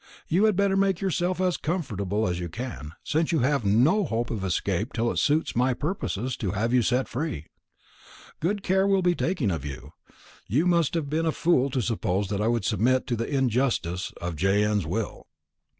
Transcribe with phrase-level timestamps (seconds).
[0.27, 4.31] You had better make yourself as comfortable as you can, since you have no hope
[4.31, 7.45] of escape till it suits my purpose to have you set free.
[8.39, 9.93] Good care will be taken of you.
[10.47, 14.11] You must have been a fool to suppose that I would submit to the injustice
[14.19, 15.27] of J.N.'s will.'